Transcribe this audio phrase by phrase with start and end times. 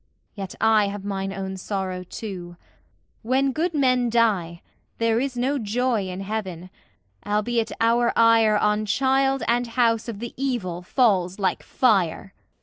[0.33, 2.57] Yet I Have mine own sorrow, too.
[3.21, 4.63] When good men die,
[4.97, 6.71] There is no joy in heaven,
[7.23, 12.33] albeit our ire On child and house of the evil falls like fire.